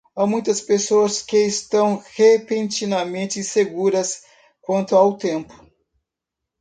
[0.15, 4.23] Há muitas pessoas que estão repentinamente inseguras
[4.59, 5.53] quanto ao tempo.